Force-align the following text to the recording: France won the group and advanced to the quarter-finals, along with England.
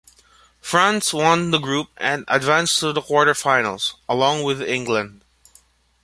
France 0.59 1.13
won 1.13 1.51
the 1.51 1.59
group 1.59 1.89
and 1.97 2.25
advanced 2.27 2.79
to 2.79 2.91
the 2.91 3.03
quarter-finals, 3.03 3.93
along 4.09 4.41
with 4.41 4.59
England. 4.59 5.23